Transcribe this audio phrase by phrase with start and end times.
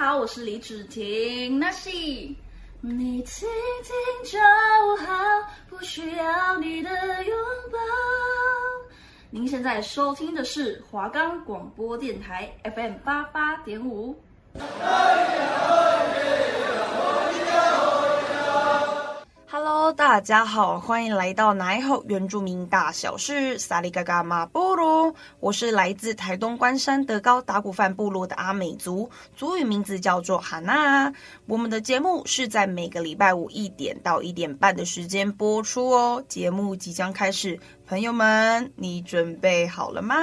[0.00, 3.46] 好，我是李芷婷，那是你听
[3.82, 4.38] 听就
[5.04, 5.14] 好，
[5.68, 6.90] 不需要你的
[7.24, 7.36] 拥
[7.70, 7.78] 抱。
[9.28, 14.18] 您现在收听的是华冈广播电台 FM 八八点五。
[19.96, 25.12] 大家好，欢迎来到奶后原住民大小事，萨里嘎嘎马波罗。
[25.40, 31.12] 我是来自台东关山德高达古范部落的阿美族，族语名字叫做哈娜。
[31.46, 36.22] 我们的节目是在每个礼拜五一点到一点半的时间播出哦。
[36.28, 40.16] 节目即将开始，朋友们，你准备好了吗？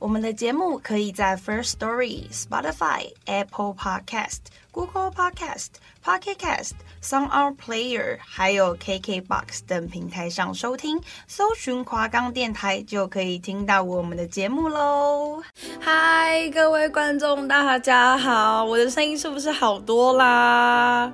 [0.00, 4.38] 我们的节目可以在 First Story、Spotify、Apple Podcast、
[4.72, 5.68] Google Podcast、
[6.02, 6.72] Pocket Cast、
[7.02, 15.42] SoundOn Player，还有 KKBox 等平台上收听，搜寻华冈电台就可以听到我们的节目喽。
[15.78, 21.12] 嗨，各位观众，大家好，我的声音是不是好多啦？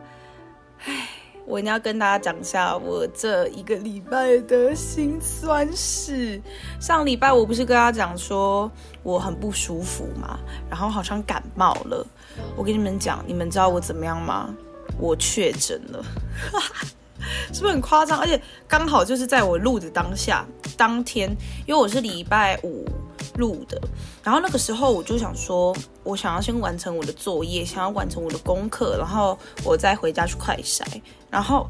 [0.84, 1.08] 唉。
[1.46, 6.40] 我一定要跟大家讲一下我这一个礼拜的辛酸事。
[6.80, 8.70] 上礼拜我不是跟大家讲说
[9.02, 12.04] 我很不舒服嘛，然后好像感冒了。
[12.56, 14.52] 我跟你们讲，你们知道我怎么样吗？
[14.98, 16.04] 我确诊了，
[17.52, 18.18] 是不是很夸张？
[18.18, 20.44] 而且刚好就是在我录的当下
[20.76, 21.30] 当天，
[21.66, 22.84] 因为我是礼拜五。
[23.36, 23.80] 录的，
[24.22, 30.82] 然后那个时候我就想说，我想要先完成我的作业，想要完成我的功课，然后我再回家去快筛，
[31.30, 31.68] 然后，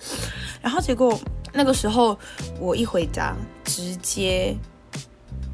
[0.60, 1.18] 然后结果
[1.52, 2.18] 那个时候
[2.58, 4.56] 我一回家，直接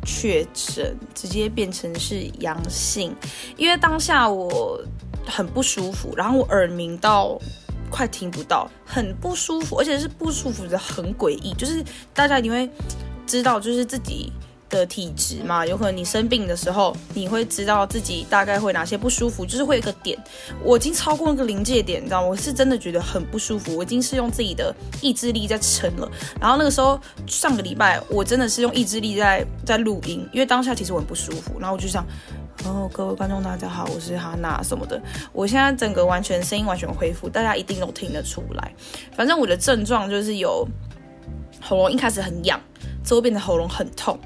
[0.04, 3.14] 确诊，直接变成是阳性，
[3.56, 4.80] 因为当下我
[5.26, 7.38] 很不舒服，然后我耳鸣到
[7.90, 12.68] 快听不到，很不舒服，而且是不舒服的很诡异，就是大家一定会
[13.26, 14.32] 知道，就是自己。
[14.78, 20.18] 的体质嘛，有可能你生病的时候，你会知道自己大概会哪些不舒服，就是会有一个点。
[20.64, 22.28] 我已经超过那个临界点，你知道吗？
[22.28, 26.10] 我是真的觉得很不舒服，我已经是用自己的意志力在撑了。
[26.40, 31.60] 然后那个时候，上个礼拜我真的是用意志力在在录音，因为当下其实我很不舒服。
[31.60, 32.04] 然后我就想，
[32.64, 35.00] 哦，各位观众大家好，我是哈娜什么的。
[35.32, 38.74] 我现在整个完全声音完全恢复，大家一定都听得出来。
[39.14, 40.66] 反正我的症状就是有
[41.60, 42.58] 喉咙一开始很痒，
[43.04, 44.18] 之后变得喉咙很痛。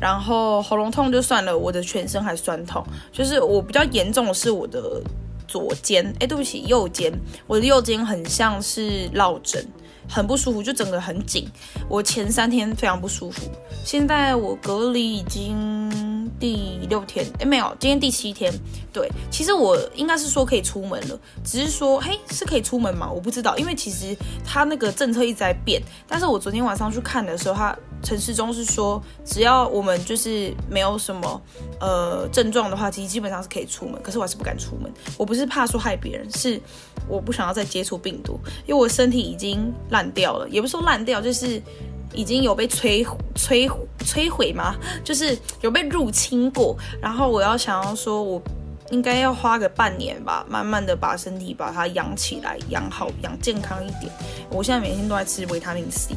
[0.00, 5.02] 然后喉咙痛就算了，我的全身还酸痛，就是我比较严重的是我的
[5.48, 7.12] 左肩，哎，对不起，右肩，
[7.46, 9.66] 我的右肩很像是落枕，
[10.08, 11.48] 很不舒服，就整个很紧。
[11.88, 13.50] 我前三天非常不舒服，
[13.84, 16.16] 现在我隔离已经。
[16.38, 18.52] 第六天，哎，没有，今天第七天。
[18.92, 23.10] 对，其实我应该是说可以出门了，只是说，嘿，是可以出门吗？
[23.10, 24.14] 我不知道，因为其实
[24.44, 25.80] 他那个政策一直在变。
[26.06, 27.74] 但是我昨天晚上去看的时候，他
[28.06, 31.42] 陈时中是说，只要我们就是没有什么
[31.80, 34.00] 呃症状的话，其实基本上是可以出门。
[34.00, 36.60] 可是我还是不敢出门，我不是怕说害别人，是
[37.08, 41.60] 我不想要再接触病毒，因为我身体已经烂掉了，也不是说烂掉，就是。
[42.14, 43.68] 已经有被摧摧
[43.98, 44.76] 摧毁嘛？
[45.04, 48.40] 就是有被入侵过，然后我要想要说，我
[48.90, 54.12] 应该要花个半年吧，慢慢的把身体把它养起来，养好，养健康一点。
[54.50, 56.14] 我现在每天都在吃维他命 C，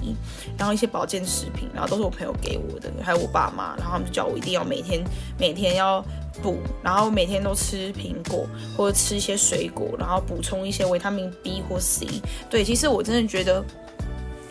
[0.57, 5.03] 然后一些保健食品，然后都是我朋友给我的，还有我爸妈，然后他们就叫我一定要每天
[5.37, 6.03] 每天要
[6.41, 8.47] 补，然后每天都吃苹果
[8.77, 12.07] 或者吃一些水果，然后补充一些维他命 B 或 C。
[12.49, 13.63] 对，其实我真的觉得。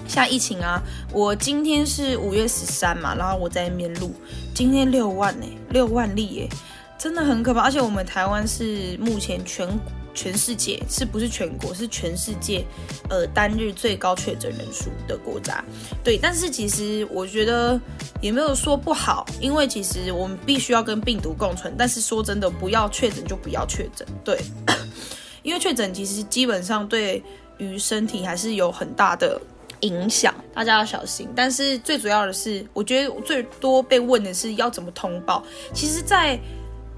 [0.06, 4.10] 像疫情啊，我今天是五月十三嘛，然后我在那边录，
[4.54, 6.48] 今天六万呢，六万例耶，
[6.98, 7.62] 真的很可怕。
[7.62, 9.68] 而且我们台湾是目前全
[10.12, 12.64] 全世界，是不是全国，是全世界，
[13.08, 15.64] 呃，单日最高确诊人数的国家。
[16.02, 17.80] 对，但是其实我觉得
[18.20, 21.72] 也没有说不好，因为其实我们必须要跟病毒共存。
[21.78, 24.38] 但是说真的，不要确诊就不要确诊，对，
[25.42, 27.22] 因为确诊其实基本上对
[27.58, 29.40] 于身体还是有很大的。
[29.82, 35.40] 影响大家要小心，但是最主要的是，我觉得最多被问的是要怎么通报。
[35.72, 36.36] 其实，在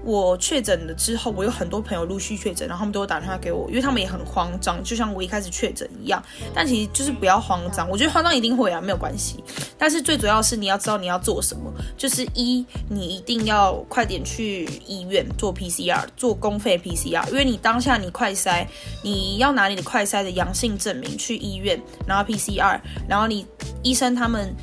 [0.03, 6.21] 我确诊了之后，我有很多朋友陆续确诊，然后他们都打电话给我，因为他们也很慌张，就像我一开始确诊一样。
[6.53, 9.43] 但其实就是不要慌张，我觉得慌张一定会啊，没有关系。
[9.77, 18.65] 但是最主要是你要知道你要做什么，就是一，你一定要快点去医院做 PCR，做公费 PCR，因为你当下你快筛，
[19.03, 23.45] 你要拿你的快筛的阳性证明去医院，然后 PCR，然后你
[23.83, 24.55] 医生他们。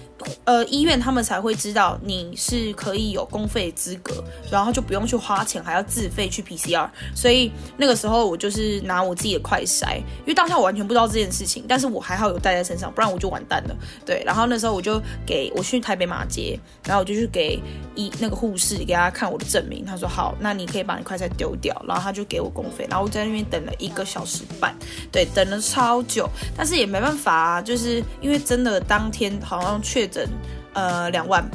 [0.44, 6.88] 呃医院他们才会知道你是可以有公费资格，然后就不用去花钱还要自费去 PCR。
[7.14, 13.76] 所以那个时候我就是拿我自己的快筛，因为当下我完全不知道这件事情，但是我还好有带在身上，不然我就完蛋了。
[14.04, 17.60] 对，然后那时候我就给我去台北马街，然后我就去给
[17.94, 24.74] 医那个护士给他看我的证明，他说好，那你可以把你快筛丢掉，然后他就给我公费，然后我在那边等了一个小时半，
[25.12, 30.28] 对，等了超久，但是也没办法啊，就是因为真的当天好像确诊等
[30.72, 31.48] 呃两万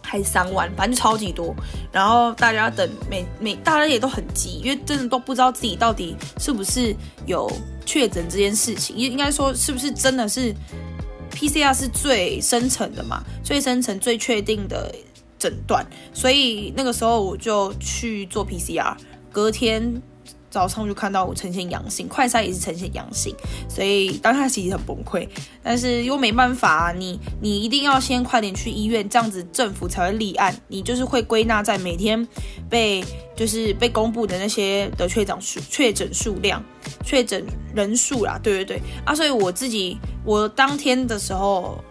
[0.00, 1.54] 还是三万，反正就超级多，
[1.92, 6.96] 然后大家等每每大家也都很急，因为真的都不知道自己到底是不是
[7.26, 7.50] 有
[7.84, 10.54] 确诊这件事情，应应该说是不是真的是
[11.32, 14.94] PCR 是最深层的嘛，最深层最确定的
[15.38, 15.84] 诊断，
[16.14, 18.96] 所以那个时候我就去做 PCR，
[19.30, 20.00] 隔天。
[20.54, 23.34] 早上就看到我呈现阳性，快筛也是呈现阳性，
[23.68, 25.28] 所以当下其实很崩溃，
[25.64, 32.24] 但是又没办法啊，你你一定要先快点去医院，这样子政府才会立案，你就是会归纳在每天
[32.70, 33.04] 被
[33.34, 36.62] 就是被公布的那些的确诊数、确诊数量、
[37.04, 41.82] 确诊人数啦，对对对啊，所以我自己我当天的时候。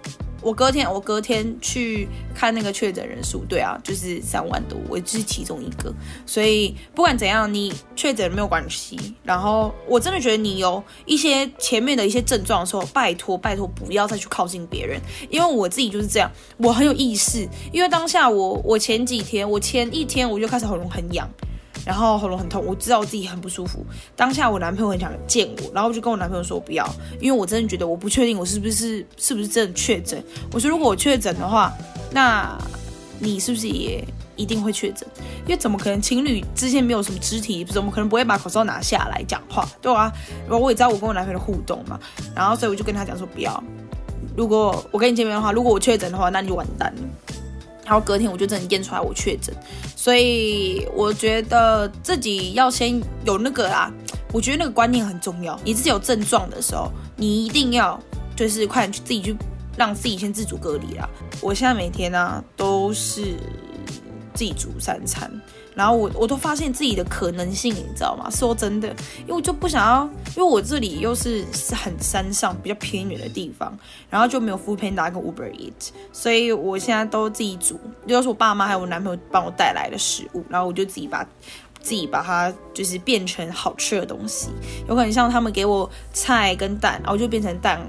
[0.44, 5.94] 我隔天，我隔天去看那个确诊人数，对啊，就是三万多，我就是其中一个。
[6.25, 9.16] 所以不管怎样，你确诊没有关系。
[9.24, 15.00] 然后我真的觉得你有一些前面的一些症状的时候，拜托拜托不要再去靠近别人，
[15.30, 21.30] 因为我自己就是这样，我很有意识，因为当下我我前几天，我前一天我就开始喉咙很痒。
[21.85, 23.85] 然后喉咙很痛，我知道我自己很不舒服。
[24.15, 26.88] 当下我男朋友很想见我，然后我就跟我男朋友说不要，
[27.19, 30.24] 因为我真的觉得我不确定我是不是是不是真的确诊。
[30.51, 31.74] 我说如果我确诊的话，
[32.12, 32.57] 那
[33.19, 34.03] 你是不是也
[34.35, 35.07] 一定会确诊？
[35.45, 39.68] 因为怎么可能情侣之间没有什么肢体，怎么可能不会把口罩拿下来讲话？
[39.81, 40.12] 对啊，
[40.47, 42.00] 然后我也知道我跟我男朋友互动嘛，
[42.35, 43.63] 然后所以我就跟他讲说不要。
[44.35, 47.01] 如果我跟你见面的话，如果我确诊的话，那你就完蛋了。
[47.85, 49.53] 然后隔天我就真的验出来我确诊，
[49.95, 53.91] 所以我觉得自己要先有那个啦，
[54.31, 55.59] 我觉得那个观念很重要。
[55.63, 58.00] 你自己有症状的时候，你一定要
[58.35, 59.35] 就是快点去自己去
[59.77, 61.09] 让自己先自主隔离啦。
[61.41, 63.35] 我现在每天呢、啊、都是
[64.33, 65.30] 自己煮三餐。
[65.75, 68.29] 然后我我都发现自己的可能性，你知道吗？
[68.29, 68.87] 说真的，
[69.21, 70.03] 因为我就不想要，
[70.35, 73.77] 因为我这里又是是很山上比较偏远的地方，
[74.09, 81.23] 然后就没有 foodpanda 跟 Uber Eat，所以我现在都自己煮，就是我爸妈还有我男朋友帮我带来的食物，然后我就自己把
[81.81, 84.49] 自己把它就是变成好吃的东西，
[84.87, 87.81] 有可能像他们给我菜跟蛋，然后就变成蛋。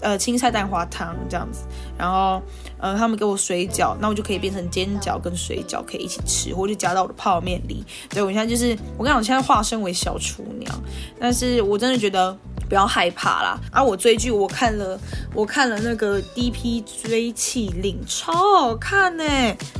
[0.00, 1.62] 呃，青菜蛋花汤这样子，
[1.98, 2.40] 然后
[2.78, 7.84] 呃，他们给我水饺，那我就可以变成煎饺跟水饺可以一起吃，或者加到我的泡面里。
[8.08, 10.72] 对，我现在就是，我跟你讲，我现在化身为小厨娘，
[11.18, 12.36] 但是我真的觉得
[12.68, 13.60] 不要害怕啦。
[13.72, 14.98] 啊，我追剧，我看了，
[15.34, 16.80] 我看了那个《D.P.
[16.82, 19.24] 追气令》，超好看呢，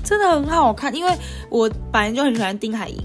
[0.04, 1.16] 真的很好看，因为
[1.48, 2.98] 我本来就很喜欢丁海寅。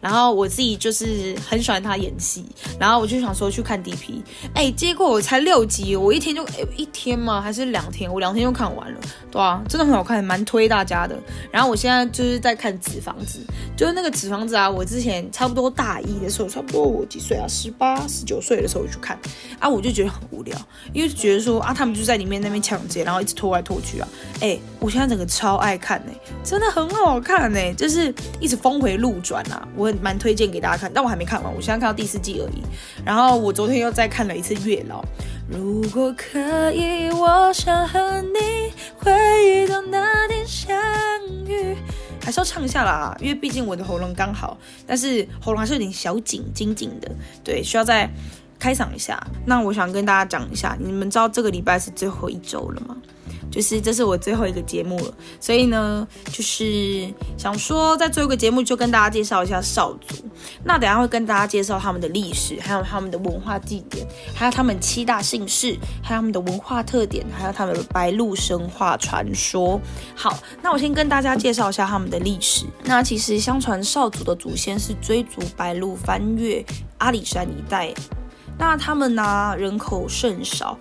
[0.00, 2.44] 然后我自己就是很喜欢他演戏，
[2.78, 4.22] 然后我就想说去看 DP，
[4.54, 7.40] 哎，结果我才六集，我一天就哎一天吗？
[7.40, 8.12] 还是两天？
[8.12, 11.18] 我两天就看完了，对啊，真的很好看，蛮推大家的。
[11.50, 13.40] 然后我现在就是在看《纸房子》，
[13.78, 17.46] 就是那个《纸房子》啊，我之前差不多大一的时候，差不多我几岁啊？
[17.48, 19.18] 十八、十九岁的时候去看，
[19.58, 20.56] 啊，我就觉得很无聊，
[20.92, 24.08] 因为觉得说啊，他们就在里面那边抢劫，然后一直拖来拖去啊，
[24.40, 29.92] 哎，我现在整个超爱看呢，真的很好看呢，就是一直峰回路转啊，我。
[30.00, 32.62] 蛮推荐给大家看，但我还没看完，我现在看到第四季而已。
[33.04, 35.02] 然后我昨天又再看了一次《月老》。
[35.48, 40.76] 如果可以，我想和你回到那天相
[41.46, 41.74] 遇。
[42.22, 44.56] 还是要唱一下啦，因为毕竟我的喉咙刚好，
[44.86, 47.10] 但是喉咙还是有点小紧，紧紧的，
[47.42, 48.08] 对，需要再
[48.58, 49.22] 开嗓一下。
[49.46, 52.96] 那我想跟大家讲一下，你们知道这个礼拜是最后一周了吗？
[53.50, 60.16] 就是这是我最后一个节目了，所以呢，就是想说在最后一个节目就跟大家介绍一下少族。
[60.62, 69.80] 那等下会跟大家介绍他们的历史，还有他们的文化地点，还有他们七大姓氏，还有他们的文化特点，还有他们的白鹿神话传说。
[70.14, 72.66] 好，那我先跟大家介绍一下他们的历史。
[72.84, 76.62] 那其实相传少族的祖先是追逐白鹿翻越
[76.98, 77.94] 阿里山一带，
[78.58, 80.76] 那他们呢，人口甚少。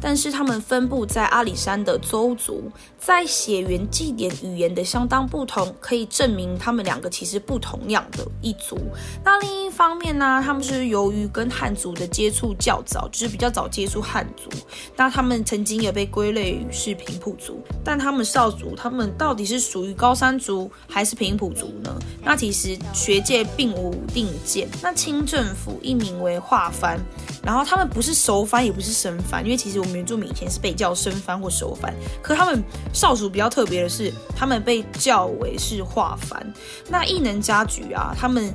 [0.00, 8.78] 但是他们分布在阿里山的邹族，在血缘、祭典、语言的相当不同，可以证明他们两个其实不同样的一族。
[9.24, 14.50] 那另一方面呢，他们是由于跟汉族的接触较早，就是比较早接触汉族，
[14.96, 17.62] 那他们曾经也被归类于是平埔族。
[17.84, 21.98] 但他们邵族，他们到底是属于高山族还是平埔族呢？
[22.22, 24.68] 那其实学界并无定见。
[24.82, 27.00] 那清政府一名为化藩。
[27.42, 31.94] 然后他们不是熟番，也不是生番，因为其实原住民以前是被叫生番或熟番。
[32.22, 32.62] 可他们
[32.92, 36.52] 少数比较特别的是，他们被叫为是化番。
[36.88, 38.52] 那异能家局啊，他们。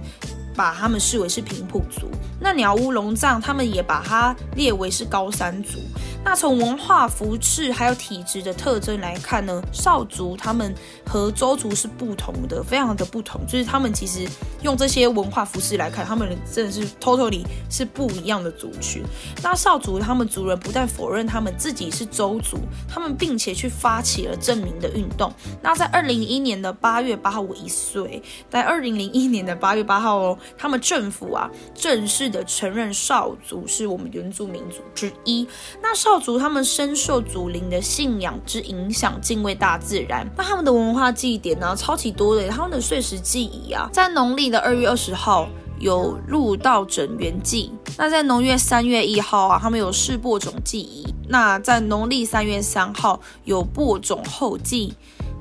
[0.54, 5.80] 把他们视为是平埔族，那鸟屋龙藏他们也把它列为是高山族。
[6.24, 10.74] 那从文化、服饰还有体质的特征来看呢，少族他们
[11.06, 13.42] 和周族是不同的，非常的不同。
[13.48, 14.25] 就是他们其实
[14.62, 19.04] 用这些文化服饰来看，他们真的是 totally 是不一样的族群。
[19.42, 25.34] 那少族他们族人不但否认他们自己是周族，他们并且去发起了证明的运动。
[25.62, 35.46] 那在二零零一年的八月八号，我一岁，在二零零一年的八月八号哦，他们政府啊正式的承认少族是我们原住民族之一。
[35.82, 36.11] 那少。
[36.12, 40.30] 少族他们深受祖灵的信仰之影响，敬畏大自然。
[40.36, 42.50] 那他们的文化祭典呢，超级多的。
[42.50, 45.48] 他们的碎石祭仪啊，在农历的二月二十号
[45.80, 47.72] 有入道整元祭。
[47.98, 51.06] 那在农月三月一号啊，他们有试播种祭仪。
[51.30, 54.94] 那在农历三月三号有播种后祭。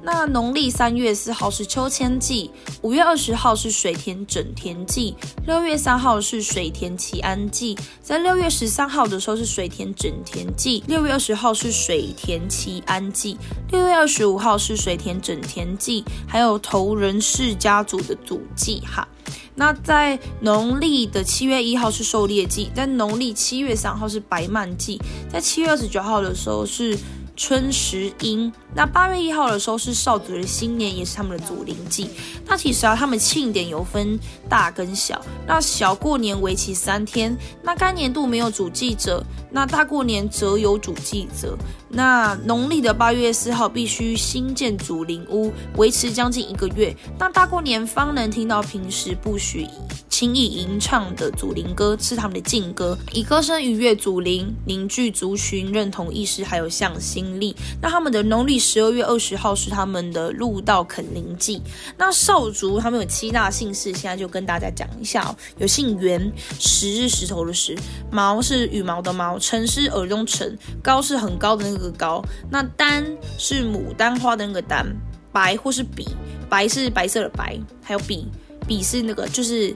[0.02, 5.14] 那农历三月四号是秋千祭，五月二十号是水田整田祭，
[5.46, 13.36] 六月三号是水田祈安祭，在六月十三号的时候是水田整田祭，六月二十号是水田祈安祭，
[13.70, 19.06] 六月二十五号是水田整田祭，还有头人氏家族的祖祭哈。
[19.54, 24.98] 那在农历的七月一号是狩猎祭，在农历七月三号是白曼祭，
[25.30, 26.96] 在七月二十九号的时候是。
[27.42, 32.10] 春时阴，那八月一号的时候是少主的新年，也是他们的祖灵祭。
[32.44, 35.18] 那其实啊，他们庆典有分大跟小。
[35.46, 41.56] 那小过年为期三天，那该年度没有主祭者，那大过年则有主祭者。
[41.92, 46.94] 那农历的八月四号必须新建祖灵屋，维持将近一个月。
[47.18, 49.66] 那大过年方能听到平时不许
[50.08, 57.56] 轻易吟唱的祖灵歌，是他们的禁歌，以歌声愉悦祖灵，凝聚族群认同意识，还有向心力。
[57.80, 61.60] 那他们的农历十二月二十号是他们的入道垦灵祭。
[61.96, 65.34] 那少族他们有七大姓氏，现在就跟大家讲一下哦。
[65.58, 67.76] 有姓袁，石是石头的石，
[68.12, 72.22] 毛是羽毛的毛，辰是耳东辰，高是很高的那个个高。
[72.50, 73.04] 那丹
[73.38, 74.86] 是牡丹花的那个丹，
[75.32, 76.06] 白或是比，
[76.48, 78.28] 白是白色的白，还有比，
[78.68, 79.74] 比是那个就是。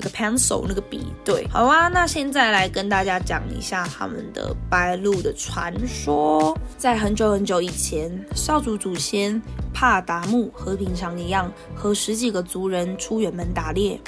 [0.00, 6.56] 那个 pencil 那个笔，对，好啊，那现在来跟大家讲一下他们的白鹿的传说。
[6.76, 9.42] 在很久很久以前，少族祖先
[9.74, 14.00] 帕达木和平常一样，和十几个族人出远门打猎。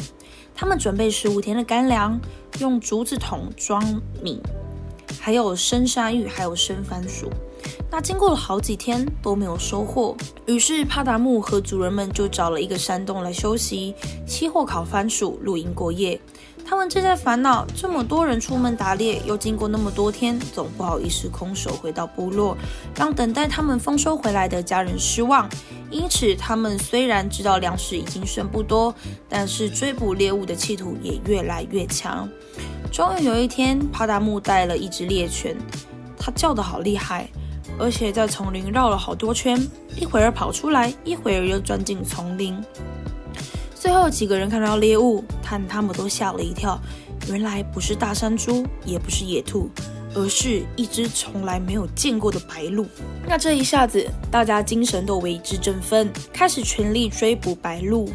[0.55, 2.17] 他们准备十五天的干粮，
[2.61, 3.83] 用竹子桶装
[4.23, 4.41] 米，
[5.21, 7.31] 还有生山芋，还有生番薯。
[7.91, 13.95] 那经过了好几天都没有收获，于是帕达木和族人们就找了一个山洞来休息，
[14.27, 16.19] 期货烤番薯，露营过夜。
[16.65, 22.57] 他们正在烦恼，这么多人出门打猎，又经过那么多天，总不好意思空手回到部落，
[22.97, 25.49] 让等待他们丰收回来的家人失望。
[25.91, 28.95] 因此，他们虽然知道粮食已经剩不多，
[29.29, 32.29] 但是追捕猎物的企图也越来越强。
[32.91, 35.57] 终于有一天，帕达木带了一只猎犬，
[36.19, 37.29] 它叫得好厉害。
[37.79, 39.57] 而且在丛林绕了好多圈，
[39.97, 42.55] 一会儿跑出来，一会儿又钻进丛林。
[43.75, 46.79] 最后几个人看到猎物，但他们都吓了一跳。
[47.29, 49.71] 原来不是大山猪，也不是野兔，
[50.15, 52.87] 而是一只从来没有见过的白鹿。
[53.27, 58.11] 那这一下子，大家精神都为之振奋，开始全力追捕白鹿。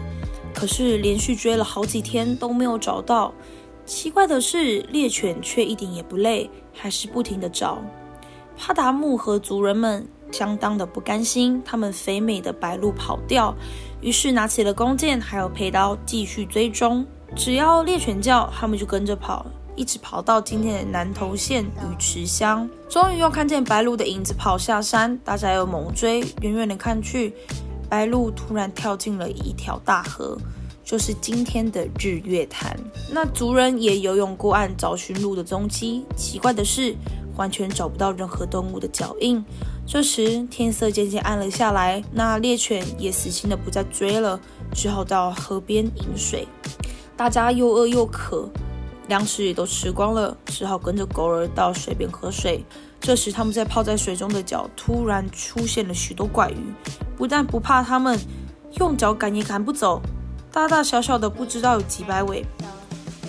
[0.54, 3.34] 可是连续追了好几天都没有找到。
[3.86, 7.80] 奇怪的是，猎犬却一点也不累，还是不停地找。
[8.58, 13.54] 帕达木和族人们相当的不甘心，他们肥美的白鹿跑掉，
[14.02, 17.06] 于是拿起了弓箭，还有佩刀，继续追踪。
[17.36, 22.68] 只要猎犬叫，他们就跟着跑，一直跑到今天的南投县鱼池乡。
[22.90, 26.22] 终于又看见白鹿的影子跑下山，大家又猛追。
[26.42, 27.34] 远远的看去，
[27.90, 30.38] 白鹿突然跳进了一条大河，
[30.86, 32.80] 就是今天的日月潭。
[33.12, 36.06] 那族人也游泳过岸找寻鹿的踪迹。
[36.16, 36.96] 奇怪的是，
[37.36, 39.44] 完全找不到任何动物的脚印。
[39.88, 44.40] 这时天色渐渐暗了下来，那猎犬也死心的不再追了，
[44.74, 46.48] 只好到河边饮水。
[47.18, 48.50] 大家又饿又渴，
[49.08, 52.64] 粮食也都吃光了，只好跟着狗儿到水边喝水。
[53.00, 56.58] 这时他们在泡在水中的脚突然出现了许多怪鱼，
[57.16, 58.20] 不但不怕他们，
[58.80, 60.02] 用脚赶也赶不走，
[60.56, 62.46] 大大小小的不知道有几百尾。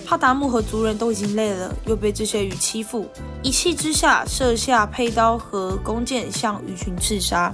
[0.05, 3.05] 帕达木和族人都已经累了，又被这些鱼欺负，
[3.43, 7.53] 一气之下射下佩刀和弓箭向鱼群刺杀。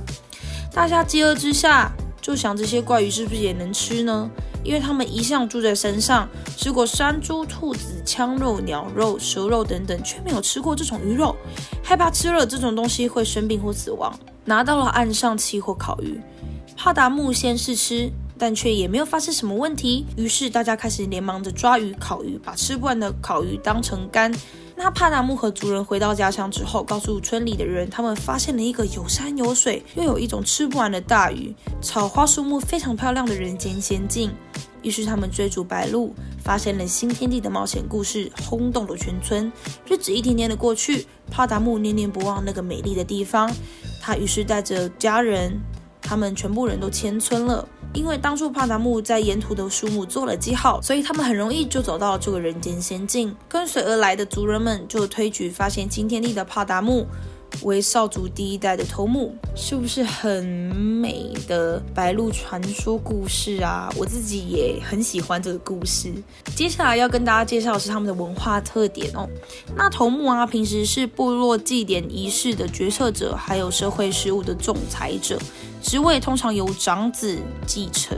[0.71, 4.29] 大家饥饿之下就想这些怪鱼是不是也能吃呢？
[4.63, 11.35] 因为他们一向住在山上，吃过山猪、兔子、枪肉、鸟肉、蛇肉等等，却没有吃过这种鱼肉，
[11.83, 14.13] 害怕吃了这种东西会生病或死亡。
[14.45, 16.21] 拿到了岸上起火烤鱼，
[16.77, 18.11] 帕达木先试吃。
[18.37, 24.33] 但却也没有发生什么问题，于是大家开始连忙着抓鱼、烤鱼，把吃不完的烤鱼当成干。
[24.75, 34.31] 那帕达木和族人回到家乡之后，告诉村里的人，他们发现了一个有山有水，又有一种吃不完的大鱼，草花树木非常漂亮的人间仙境。
[34.81, 36.11] 于是他们追逐白鹭，
[36.43, 39.49] 发现了新天地的冒险故事，轰动了全村。
[39.87, 43.49] 日子一天天的过去，帕达木念念不忘那个美丽的地方，
[44.01, 45.57] 他于是带着家人，
[46.01, 47.65] 他们全部人都迁村了。
[47.93, 53.35] 因为当初帕达木在沿途的树木做了记号，所以他们很容易就走到了这个人间仙境。
[53.47, 57.05] 跟随而来的族人们就推举发现新天地的帕达木
[57.61, 63.93] 为少族第一代的头目，是不是很美的白鹿传说故事啊？
[63.95, 66.11] 我自己也很喜欢这个故事。
[66.55, 69.29] 接下来要跟大家介绍的是他们的文化特点哦。
[69.75, 75.37] 那头目啊，平时是部落祭典仪式的决策者，还有社会事务的仲裁者。
[75.83, 77.37] 职位通常由长子
[77.67, 78.17] 继承。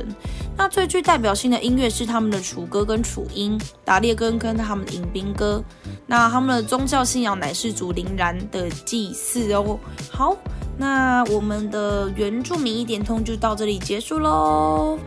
[0.55, 5.61] 那最具代表性的音乐是他们的楚歌跟楚音，打猎歌跟他们的迎宾歌。
[6.05, 9.77] 那他们的宗教信仰乃是祖灵然的祭祀哦。
[10.09, 10.37] 好，
[10.77, 14.97] 那我们的原住民一点通就到这里结束喽。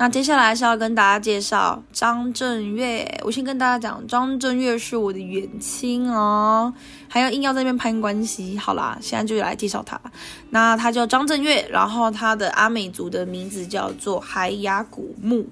[0.00, 3.20] 那接下来是要跟大家介绍张震岳。
[3.24, 6.72] 我先跟大家讲，张震岳是我的远亲哦，
[7.08, 8.56] 还要硬要在那边攀关系。
[8.56, 10.00] 好啦，现在就来介绍他。
[10.50, 15.44] 那他叫张震岳，然后他的阿美族的名字叫做海雅古木。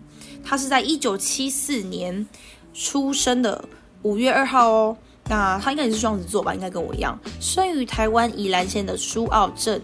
[0.45, 2.25] 他是在一九七四年
[2.73, 3.65] 出生的，
[4.03, 4.97] 五月二号哦。
[5.29, 6.55] 那他应该也是双子座吧？
[6.55, 9.83] 应该跟我一样，生于台湾宜兰县的苏澳镇。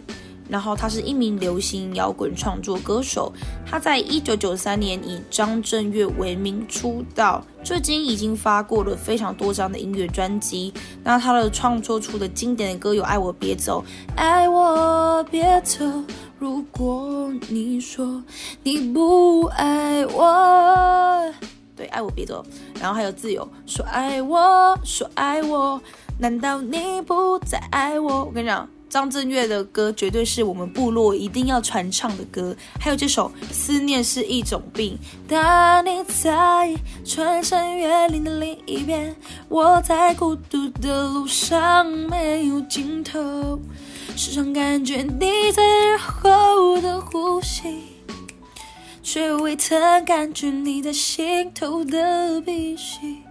[0.48, 3.32] 然后他是一名流行摇滚创作歌手，
[3.64, 10.72] 他在一九九三年以张震岳为名出道，至今已经发过了非常多张的音乐专辑。
[11.02, 13.82] 那他的创作出的经典的歌有《爱我别走》，
[14.16, 15.84] 爱我别走，
[16.38, 18.22] 如果你说
[18.62, 21.32] 你不爱我，
[21.74, 22.44] 对，爱我别走。
[22.78, 25.80] 然后还有自由，说爱我，说爱我，
[26.18, 28.24] 难道你不再爱我？
[28.24, 28.68] 我跟你讲。
[28.92, 34.98] 张震岳的歌绝对是我们部落一定要传唱的歌，还有这首《思念是一种病》。
[35.30, 39.16] 当你在穿山越岭的另一边，
[39.48, 43.58] 我在孤独的路上没有尽头，
[44.14, 47.62] 时常感觉你在耳后的呼吸，
[49.02, 53.22] 却未曾感觉你在心头的鼻息。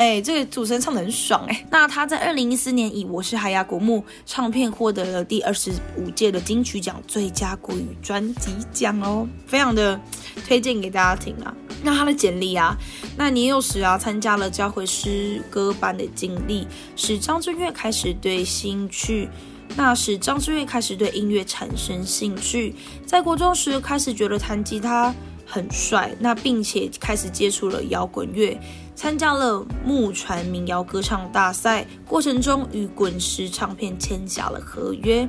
[0.00, 1.66] 哎，这个主持人唱得很爽哎。
[1.70, 10.00] 那他在二零一四年以《我是海牙古木》唱片获得了第二十五届的金曲奖最佳国语专辑奖哦，非常的
[10.48, 11.54] 推荐给大家听啊。
[11.82, 12.74] 那他的简历啊，
[13.14, 19.28] 那年幼时啊参加了教会诗歌班的经历，使张震岳开始对兴趣，
[19.76, 28.58] 那使张震岳开始对音乐产生兴趣，在国中时开始觉得弹吉他很帅，那并且开始接触了摇滚乐。
[29.00, 35.26] 参加了木船民谣歌唱大赛，过程中与滚石唱片签下了合约。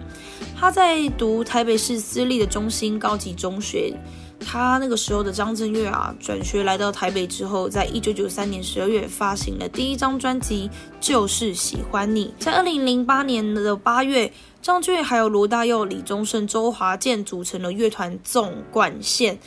[0.60, 3.93] 他在读台北市私立的中心高级中学。
[4.41, 12.25] 他那个时候的张震岳啊，转学来到台北之后，在一九九三年十二月发行了第一张专辑《就是喜欢你》。
[12.43, 19.39] 在二零零八年的八月，张震岳还有罗大佑、李宗盛、周华健组成了乐团纵贯线。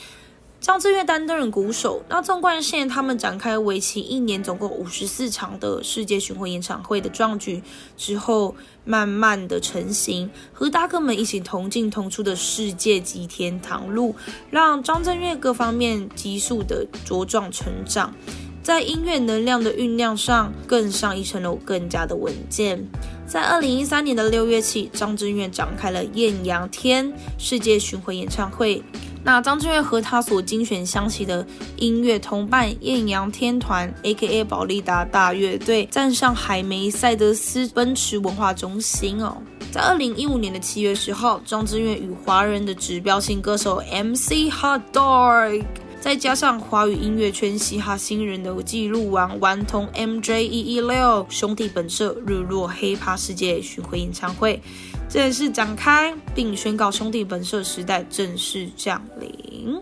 [0.65, 7.63] 张震岳担任鼓手，那纵贯线他们展开为期一年，总共五十四场的世界巡回演唱会的壮举
[7.99, 14.15] 之后，慢慢的成型，和大哥们一起同进同出的世界级天堂路，
[14.49, 18.15] 让张震岳各方面急速的茁壮成长，
[18.63, 22.89] 在音乐能量的酝酿上更上一层楼，更加的稳健。
[23.27, 28.83] 在二零一三年的六月起，张震岳展开了艳阳天世界巡回演唱会。
[29.27, 31.45] 那张震岳和他所精选相齐的
[31.77, 34.45] 音乐同伴艳阳天团 （A.K.A.
[34.45, 39.35] 保利达大乐队）站上海梅赛德斯奔驰文化中心哦。
[39.73, 45.65] 在二零一五年的七月十号，张震岳与华人的指标性歌手 MC Hot Dog，
[46.05, 54.61] 再加上华语音乐圈嘻哈新人的记录王顽童 MJ 一一六兄弟本色日落黑怕世界巡回演唱会。
[55.09, 59.81] 正式展开，并宣告兄弟本色时代正式降临。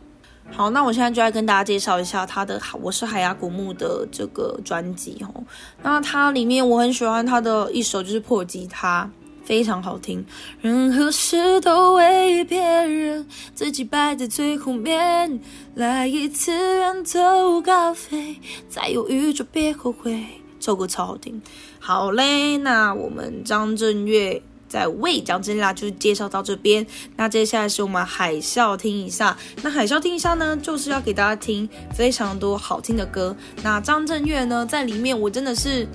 [0.52, 5.42] 好，那我现在就来跟大家介绍一下他的《我是海牙古墓》的这个专辑哦。
[5.82, 9.10] 那它里面我很喜欢他的一首就是破吉他，
[9.44, 10.24] 非常好听。
[10.60, 15.40] 任何事都为别人，自己摆在最后面。
[15.74, 18.36] 来一次远走高飞，
[18.68, 20.24] 再犹豫就别后悔。
[20.60, 21.40] 这首歌超好听。
[21.78, 24.42] 好嘞，那我们张震岳。
[24.68, 26.86] 在为讲真啦，就介绍到这边。
[27.16, 29.36] 那接下来是我们海啸听一下。
[29.62, 33.36] 那海啸听一下呢，就是要给大家听非常多好听的歌。
[33.62, 35.86] 那张震岳呢，在里面我真的是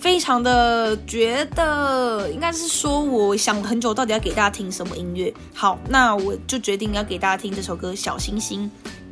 [0.00, 5.32] 非常的觉得，应该是说我想很久，到底要给大家听什么音乐。
[5.54, 8.68] 好，那我就决定要给大家听这首歌《小星星》。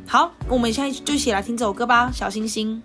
[0.07, 2.81] 好，我们现在就一起来听这首歌吧，《小星星》。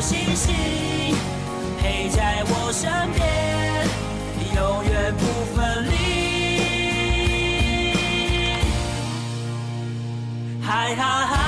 [0.00, 0.54] 星星
[1.78, 3.22] 陪在我身边，
[4.56, 5.92] 永远不分离。
[10.62, 11.39] 嗨哈。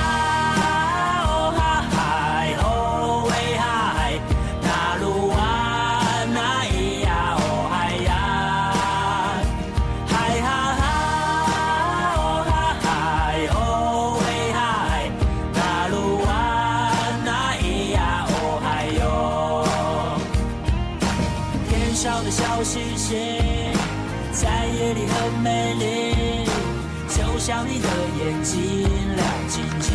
[27.45, 29.91] 像你的眼睛亮晶晶，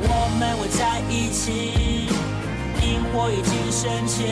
[0.00, 2.08] 我们围在一起，
[2.80, 4.24] 萤火已经升起，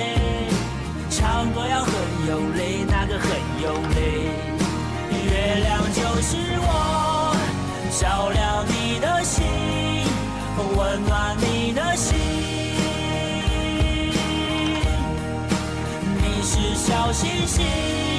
[1.10, 1.92] 唱歌要很
[2.26, 3.28] 用力，那个很
[3.62, 4.30] 用力。
[5.26, 7.36] 月亮就是我，
[8.00, 9.44] 照亮你的心，
[10.74, 12.16] 温暖你的心。
[16.16, 18.15] 你是小星星。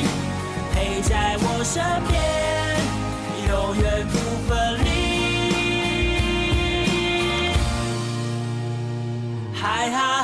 [0.77, 2.21] 陪在我身边，
[3.49, 4.15] 永远不
[4.47, 4.87] 分离。
[9.55, 10.16] 嗨哈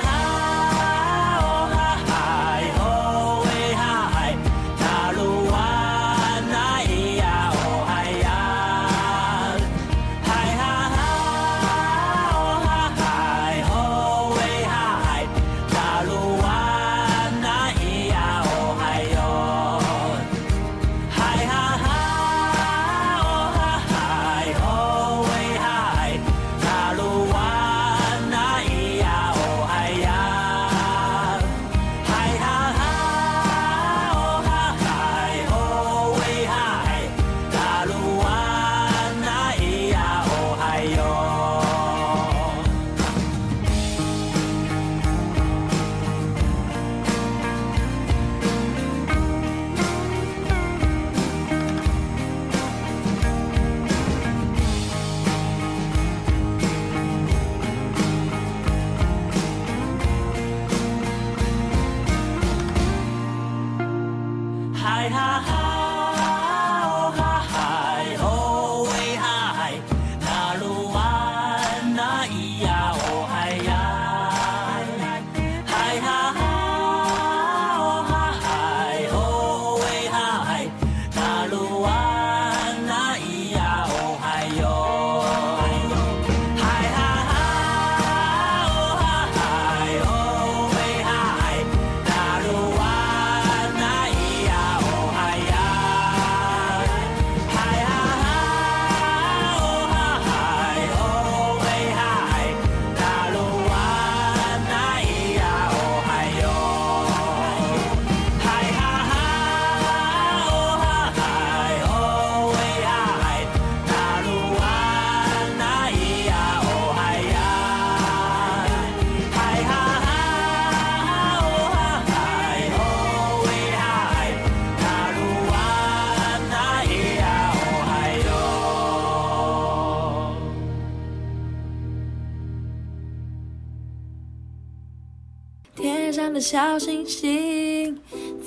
[136.39, 137.97] 小星星，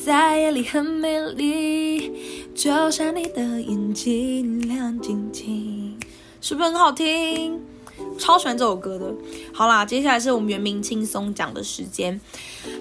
[0.05, 2.13] 在夜里很美丽，
[2.55, 5.99] 就像你的眼睛亮晶晶，
[6.41, 7.61] 是不是很好听？
[8.19, 9.13] 超喜欢这首歌的。
[9.53, 12.21] 好啦，接下来是我们原名轻松讲的时间，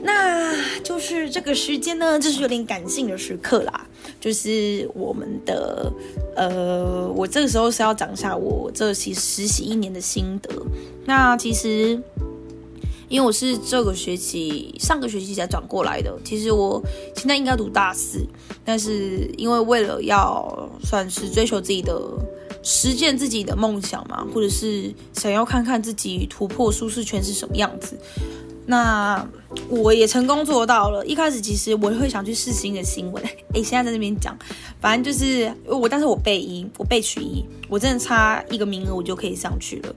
[0.04, 3.88] 那就是这个时间呢，就是有点感性的时刻啦。
[4.20, 5.92] 就是我们的，
[6.36, 10.50] 呃，我这个时候是要讲一下我这期实习一年的心得。
[11.06, 12.02] 那其实，
[13.10, 16.82] 因为我是这个学期上个学期才转过来的，其实我
[17.16, 18.26] 现在应该读大四，
[18.64, 22.02] 但是因为为了要算是追求自己的。
[22.68, 27.96] 实践自己的梦想嘛，或者是想要看看自己突破舒适圈是什么样子。
[28.66, 29.24] 那
[29.70, 31.06] 我也成功做到了。
[31.06, 34.36] 一开始其实我会想去试新的新闻， 诶，现在在那边讲，
[34.82, 39.96] 反正就是我，但是我背一，我背取一，我真的差一个名额我就可以上去了。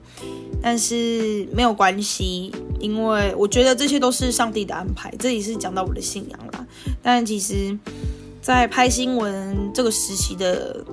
[0.62, 5.12] 但是没有关系，因为我觉得这些都是上帝的安排。
[5.18, 6.66] 这里是讲到我的信仰啦。
[7.03, 7.79] 但其实，
[8.40, 10.85] 在拍新闻这个时期的。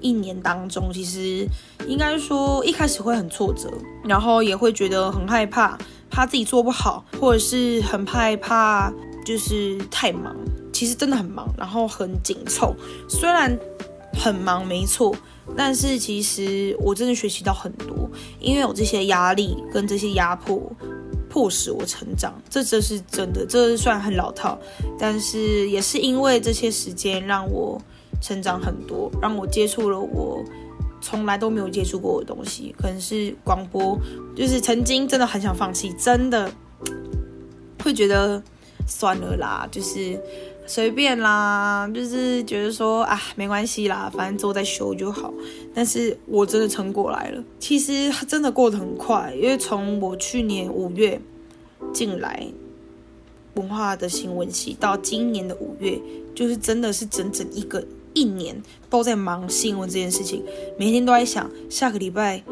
[0.00, 1.44] 一年当中，其实
[1.88, 3.68] 应该说一开始会很挫折，
[4.04, 5.76] 然后也会觉得很害怕，
[6.08, 8.92] 怕自己做不好，或者是很害怕
[9.26, 10.36] 就是太忙。
[10.72, 12.72] 其实真的很忙，然后很紧凑。
[13.08, 13.58] 虽然
[14.14, 15.12] 很忙没错，
[15.56, 18.08] 但是其实我真的学习到很多，
[18.40, 20.70] 因为有这些压力跟这些压迫，
[21.28, 22.40] 迫使我成长。
[22.48, 24.58] 这这是真的，这算很老套，
[24.98, 27.80] 但是也是因为这些时间让我。
[28.20, 30.42] 成长很多，让我接触了我
[31.00, 33.96] 从来都没有接触过的东西，可能是广播，
[34.34, 36.50] 就是曾经真的很想放弃，真的
[37.84, 38.42] 会觉得
[38.88, 40.20] 算了啦，就是
[40.68, 45.34] 随便啦，就是觉得说啊没关系啦，反正之后再修就好。
[45.74, 51.20] 但是我真的撑过来了，其实真的过得很快，因为从我去年五月
[51.92, 52.46] 进来
[53.54, 55.98] 文化的新闻系到今年的五月，
[56.34, 57.84] 就是真的是整整一个。
[58.14, 60.42] 一年都在忙新闻这件事情，
[60.76, 62.42] 每天都在想下个礼拜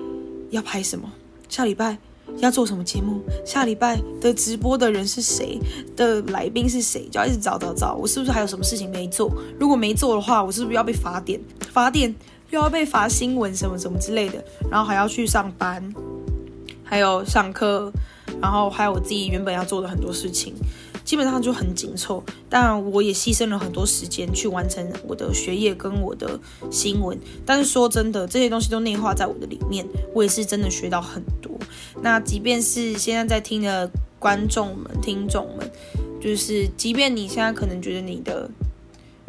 [0.51, 1.13] 要拍什么，
[1.49, 1.99] 下礼拜
[2.39, 5.59] 要做什么节目，下礼拜的直播的人是谁，
[5.97, 7.95] 的来宾是谁，就要一直找找找。
[7.95, 9.33] 我是不是还有什么事情没做？
[9.59, 11.41] 如果没做的话，我是不是要被罚点？
[11.73, 12.15] 罚点
[12.51, 15.83] 又要被罚新闻什么什么之类的，然后还要去上班，
[16.85, 17.91] 还有上课，
[18.41, 20.55] 然后还有我自己原本要做的很多事情。
[21.07, 26.39] 基本上就很紧凑，但我也牺牲了很多时间去完成我的学业跟我的
[26.71, 27.17] 新闻。
[27.47, 31.53] 但是说真的，这些东西都内化在我的里面，我也是真的学到很多。
[32.03, 33.89] 那即便是现在在听的
[34.19, 35.71] 观众们、听众们，
[36.21, 38.51] 就是即便你现在可能觉得你的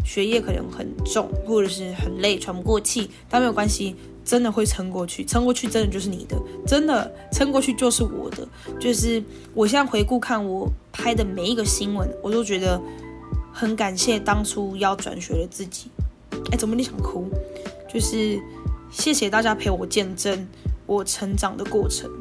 [0.03, 3.95] 学业可能很重，或者是很累、喘不过气，但没有关系。
[4.27, 8.45] 真的会撑过去，撑过去真的就是你的，真的撑过去就是我的。
[8.77, 12.79] 就是我现在回顾看我拍的每一个新闻，我都觉得
[13.53, 15.89] 很感谢当初要转学的自己。
[16.51, 17.29] 哎，怎么你想哭？
[17.87, 18.37] 就是
[18.91, 20.45] 谢谢大家陪我见证
[20.85, 22.11] 我成长的过程。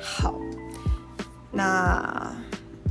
[0.00, 0.34] 好，
[1.52, 2.34] 那。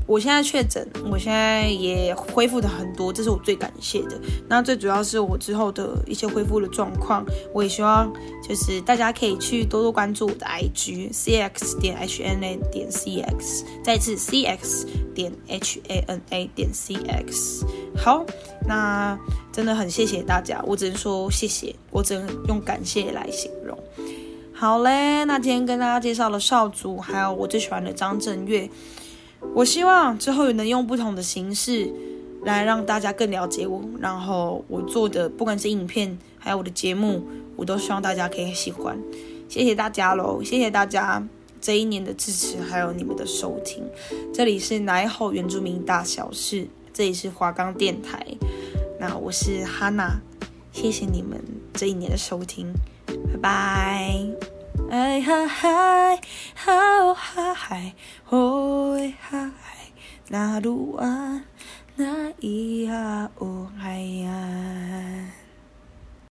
[0.05, 4.19] 我现在确诊，我现在也恢复的很多，这是我最感谢的。
[4.49, 8.11] 那最主要是我之后的一些恢复的状况，我也希望
[8.47, 14.85] 就是大家可以去多多关注我的 IG cx 点 hna 点 cx，再次 cx
[15.15, 17.63] 点 hana 点 cx。
[17.95, 18.25] 好，
[18.67, 19.17] 那
[19.51, 23.77] 真的很谢谢大家，我只能说谢谢，我只能用感谢来形容。
[24.53, 28.69] 好嘞，那今天跟大家介绍了少主，还有我最喜欢的张震岳。
[29.55, 31.91] 我希望之后也能用不同的形式
[32.43, 37.23] 来让大家更了解我，然后我做的不管是影片还有我的节目，
[37.55, 38.97] 我都希望大家可以喜欢。
[39.47, 41.25] 谢谢大家喽，谢谢大家
[41.61, 43.83] 这一年的支持，还有你们的收听。
[44.33, 48.25] 这里是奶后原住民大小事，这里是华冈电台，
[48.99, 50.19] 那我是哈娜，
[50.71, 51.39] 谢谢你们
[51.73, 52.73] 这一年的收听，
[53.05, 54.52] 拜拜。
[54.89, 56.21] 哎哈嗨，
[56.55, 57.93] 好哈嗨，
[58.29, 59.51] 哦嗨，
[60.29, 61.45] 那鲁安
[61.95, 65.42] 那咿呀哦嗨呀。